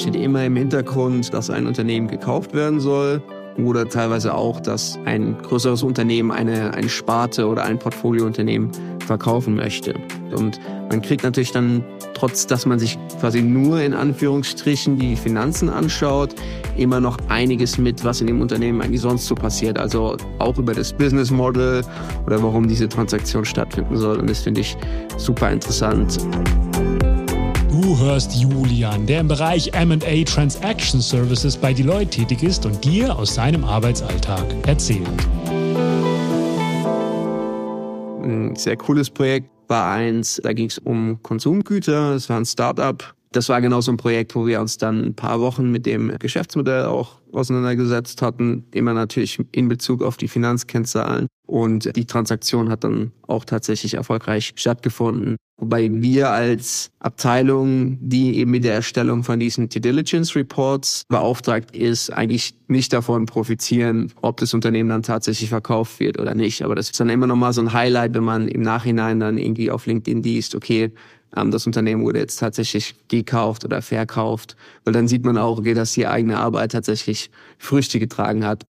steht 0.00 0.16
immer 0.16 0.44
im 0.44 0.56
Hintergrund, 0.56 1.32
dass 1.32 1.50
ein 1.50 1.66
Unternehmen 1.66 2.08
gekauft 2.08 2.54
werden 2.54 2.80
soll 2.80 3.22
oder 3.56 3.88
teilweise 3.88 4.34
auch, 4.34 4.60
dass 4.60 4.98
ein 5.04 5.38
größeres 5.38 5.82
Unternehmen 5.82 6.32
eine, 6.32 6.74
eine 6.74 6.88
Sparte 6.88 7.46
oder 7.46 7.64
ein 7.64 7.78
Portfoliounternehmen 7.78 8.70
verkaufen 9.06 9.54
möchte. 9.54 9.94
Und 10.34 10.58
man 10.90 11.02
kriegt 11.02 11.22
natürlich 11.22 11.52
dann, 11.52 11.84
trotz 12.14 12.46
dass 12.46 12.66
man 12.66 12.78
sich 12.78 12.98
quasi 13.20 13.42
nur 13.42 13.80
in 13.80 13.94
Anführungsstrichen 13.94 14.98
die 14.98 15.16
Finanzen 15.16 15.68
anschaut, 15.68 16.34
immer 16.76 17.00
noch 17.00 17.18
einiges 17.28 17.78
mit, 17.78 18.04
was 18.04 18.20
in 18.20 18.26
dem 18.26 18.40
Unternehmen 18.40 18.80
eigentlich 18.80 19.00
sonst 19.00 19.26
so 19.26 19.34
passiert. 19.34 19.78
Also 19.78 20.16
auch 20.38 20.58
über 20.58 20.74
das 20.74 20.92
Business 20.92 21.30
Model 21.30 21.82
oder 22.26 22.42
warum 22.42 22.66
diese 22.66 22.88
Transaktion 22.88 23.44
stattfinden 23.44 23.96
soll. 23.96 24.18
Und 24.18 24.28
das 24.28 24.40
finde 24.40 24.62
ich 24.62 24.76
super 25.16 25.50
interessant. 25.50 26.18
Du 27.94 28.00
hörst 28.00 28.34
Julian, 28.34 29.06
der 29.06 29.20
im 29.20 29.28
Bereich 29.28 29.70
MA 29.72 30.24
Transaction 30.24 31.00
Services 31.00 31.56
bei 31.56 31.72
Deloitte 31.72 32.10
tätig 32.10 32.42
ist 32.42 32.66
und 32.66 32.84
dir 32.84 33.16
aus 33.16 33.36
seinem 33.36 33.62
Arbeitsalltag 33.62 34.66
erzählt. 34.66 35.06
Ein 38.20 38.56
sehr 38.56 38.76
cooles 38.76 39.08
Projekt 39.08 39.48
war 39.68 39.92
eins, 39.92 40.40
da 40.42 40.52
ging 40.52 40.66
es 40.66 40.78
um 40.78 41.22
Konsumgüter, 41.22 42.16
es 42.16 42.28
war 42.28 42.38
ein 42.38 42.46
Startup. 42.46 43.14
Das 43.30 43.48
war 43.48 43.60
genau 43.60 43.80
so 43.80 43.92
ein 43.92 43.96
Projekt, 43.96 44.34
wo 44.34 44.44
wir 44.44 44.60
uns 44.60 44.76
dann 44.76 45.04
ein 45.04 45.14
paar 45.14 45.40
Wochen 45.40 45.70
mit 45.70 45.86
dem 45.86 46.18
Geschäftsmodell 46.18 46.86
auch 46.86 47.20
auseinandergesetzt 47.30 48.22
hatten, 48.22 48.64
immer 48.72 48.92
natürlich 48.92 49.38
in 49.52 49.68
Bezug 49.68 50.02
auf 50.02 50.16
die 50.16 50.26
Finanzkennzahlen. 50.26 51.28
Und 51.46 51.94
die 51.94 52.06
Transaktion 52.06 52.70
hat 52.70 52.82
dann 52.82 53.12
auch 53.28 53.44
tatsächlich 53.44 53.94
erfolgreich 53.94 54.52
stattgefunden. 54.56 55.36
Wobei 55.56 55.88
wir 55.92 56.30
als 56.30 56.90
Abteilung, 56.98 57.96
die 58.00 58.38
eben 58.38 58.50
mit 58.50 58.64
der 58.64 58.74
Erstellung 58.74 59.22
von 59.22 59.38
diesen 59.38 59.68
Due 59.68 59.80
Diligence 59.80 60.34
Reports 60.34 61.04
beauftragt 61.08 61.74
ist, 61.76 62.12
eigentlich 62.12 62.54
nicht 62.66 62.92
davon 62.92 63.26
profitieren, 63.26 64.12
ob 64.20 64.38
das 64.38 64.52
Unternehmen 64.52 64.88
dann 64.88 65.02
tatsächlich 65.02 65.48
verkauft 65.48 66.00
wird 66.00 66.18
oder 66.18 66.34
nicht. 66.34 66.62
Aber 66.62 66.74
das 66.74 66.90
ist 66.90 66.98
dann 66.98 67.08
immer 67.08 67.28
nochmal 67.28 67.52
so 67.52 67.60
ein 67.60 67.72
Highlight, 67.72 68.14
wenn 68.14 68.24
man 68.24 68.48
im 68.48 68.62
Nachhinein 68.62 69.20
dann 69.20 69.38
irgendwie 69.38 69.70
auf 69.70 69.86
LinkedIn 69.86 70.24
liest, 70.24 70.56
okay, 70.56 70.90
ähm, 71.36 71.50
das 71.50 71.66
Unternehmen 71.66 72.02
wurde 72.02 72.18
jetzt 72.18 72.36
tatsächlich 72.36 72.94
gekauft 73.08 73.64
oder 73.64 73.80
verkauft. 73.80 74.56
Weil 74.84 74.92
dann 74.92 75.08
sieht 75.08 75.24
man 75.24 75.38
auch, 75.38 75.58
okay, 75.58 75.74
dass 75.74 75.92
die 75.92 76.06
eigene 76.06 76.38
Arbeit 76.38 76.72
tatsächlich 76.72 77.30
Früchte 77.58 77.98
getragen 77.98 78.44
hat. 78.44 78.64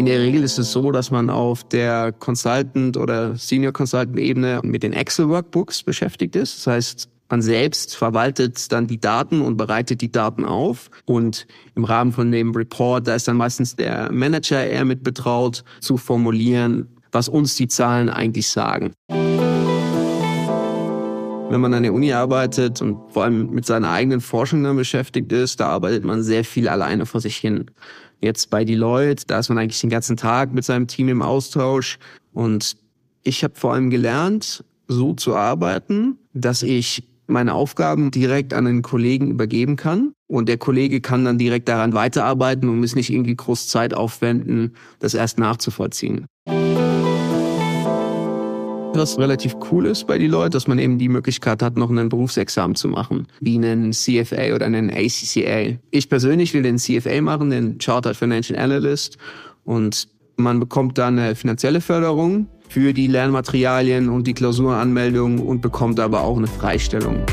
In 0.00 0.06
der 0.06 0.20
Regel 0.20 0.42
ist 0.42 0.58
es 0.58 0.72
so, 0.72 0.92
dass 0.92 1.10
man 1.10 1.28
auf 1.28 1.62
der 1.62 2.10
Consultant- 2.12 2.96
oder 2.96 3.36
Senior 3.36 3.74
Consultant-Ebene 3.74 4.60
mit 4.62 4.82
den 4.82 4.94
Excel-Workbooks 4.94 5.82
beschäftigt 5.82 6.36
ist. 6.36 6.56
Das 6.56 6.72
heißt, 6.72 7.08
man 7.28 7.42
selbst 7.42 7.94
verwaltet 7.94 8.72
dann 8.72 8.86
die 8.86 8.98
Daten 8.98 9.42
und 9.42 9.58
bereitet 9.58 10.00
die 10.00 10.10
Daten 10.10 10.46
auf. 10.46 10.90
Und 11.04 11.46
im 11.74 11.84
Rahmen 11.84 12.12
von 12.12 12.32
dem 12.32 12.52
Report, 12.52 13.06
da 13.06 13.14
ist 13.14 13.28
dann 13.28 13.36
meistens 13.36 13.76
der 13.76 14.10
Manager 14.10 14.64
eher 14.64 14.86
mit 14.86 15.02
betraut, 15.02 15.64
zu 15.80 15.98
formulieren, 15.98 16.88
was 17.12 17.28
uns 17.28 17.56
die 17.56 17.68
Zahlen 17.68 18.08
eigentlich 18.08 18.48
sagen. 18.48 18.94
Wenn 21.50 21.60
man 21.60 21.74
an 21.74 21.82
der 21.82 21.92
Uni 21.92 22.12
arbeitet 22.12 22.80
und 22.80 22.96
vor 23.12 23.24
allem 23.24 23.50
mit 23.50 23.66
seiner 23.66 23.90
eigenen 23.90 24.20
Forschung 24.20 24.62
dann 24.62 24.76
beschäftigt 24.76 25.32
ist, 25.32 25.58
da 25.58 25.66
arbeitet 25.66 26.04
man 26.04 26.22
sehr 26.22 26.44
viel 26.44 26.68
alleine 26.68 27.06
vor 27.06 27.20
sich 27.20 27.36
hin. 27.36 27.66
Jetzt 28.20 28.50
bei 28.50 28.64
Deloitte, 28.64 29.24
da 29.26 29.40
ist 29.40 29.48
man 29.48 29.58
eigentlich 29.58 29.80
den 29.80 29.90
ganzen 29.90 30.16
Tag 30.16 30.54
mit 30.54 30.64
seinem 30.64 30.86
Team 30.86 31.08
im 31.08 31.22
Austausch. 31.22 31.98
Und 32.32 32.76
ich 33.24 33.42
habe 33.42 33.54
vor 33.56 33.74
allem 33.74 33.90
gelernt, 33.90 34.62
so 34.86 35.12
zu 35.12 35.34
arbeiten, 35.34 36.18
dass 36.34 36.62
ich 36.62 37.08
meine 37.26 37.54
Aufgaben 37.54 38.12
direkt 38.12 38.54
an 38.54 38.68
einen 38.68 38.82
Kollegen 38.82 39.32
übergeben 39.32 39.74
kann. 39.74 40.12
Und 40.28 40.48
der 40.48 40.56
Kollege 40.56 41.00
kann 41.00 41.24
dann 41.24 41.38
direkt 41.38 41.68
daran 41.68 41.94
weiterarbeiten 41.94 42.68
und 42.68 42.78
muss 42.78 42.94
nicht 42.94 43.10
irgendwie 43.10 43.34
groß 43.34 43.66
Zeit 43.66 43.92
aufwenden, 43.92 44.74
das 45.00 45.14
erst 45.14 45.40
nachzuvollziehen. 45.40 46.26
Was 49.00 49.18
relativ 49.18 49.56
cool 49.72 49.86
ist 49.86 50.06
bei 50.06 50.18
die 50.18 50.26
Leute, 50.26 50.50
dass 50.50 50.68
man 50.68 50.78
eben 50.78 50.98
die 50.98 51.08
Möglichkeit 51.08 51.62
hat, 51.62 51.78
noch 51.78 51.88
einen 51.88 52.10
Berufsexamen 52.10 52.76
zu 52.76 52.86
machen, 52.86 53.26
wie 53.40 53.56
einen 53.56 53.92
CFA 53.92 54.54
oder 54.54 54.66
einen 54.66 54.90
ACCA. 54.90 55.78
Ich 55.90 56.10
persönlich 56.10 56.52
will 56.52 56.62
den 56.62 56.76
CFA 56.76 57.22
machen, 57.22 57.48
den 57.48 57.78
Chartered 57.78 58.14
Financial 58.14 58.58
Analyst. 58.58 59.16
Und 59.64 60.06
man 60.36 60.60
bekommt 60.60 60.98
dann 60.98 61.18
eine 61.18 61.34
finanzielle 61.34 61.80
Förderung 61.80 62.46
für 62.68 62.92
die 62.92 63.06
Lernmaterialien 63.06 64.10
und 64.10 64.26
die 64.26 64.34
Klausuranmeldung 64.34 65.38
und 65.38 65.62
bekommt 65.62 65.98
aber 65.98 66.20
auch 66.20 66.36
eine 66.36 66.46
Freistellung. 66.46 67.24